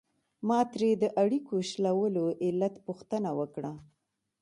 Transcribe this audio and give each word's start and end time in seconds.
ما 0.47 0.59
ترې 0.73 0.89
د 1.03 1.05
اړیکو 1.23 1.55
شلولو 1.71 2.25
علت 2.45 2.73
پوښتنه 2.85 3.29
وکړه. 3.39 3.73